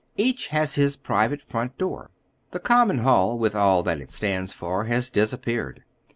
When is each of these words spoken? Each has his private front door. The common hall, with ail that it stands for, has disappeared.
Each 0.17 0.47
has 0.47 0.73
his 0.73 0.95
private 0.95 1.43
front 1.43 1.77
door. 1.77 2.09
The 2.49 2.59
common 2.59 2.97
hall, 2.97 3.37
with 3.37 3.55
ail 3.55 3.83
that 3.83 4.01
it 4.01 4.09
stands 4.09 4.51
for, 4.51 4.85
has 4.85 5.11
disappeared. 5.11 5.83